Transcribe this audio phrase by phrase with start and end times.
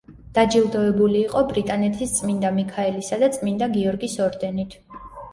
[0.35, 4.75] დაჯილდოებული იყო „ბრიტანეთის წმინდა მიქაელისა და წმინდა გიორგის ორდენით“.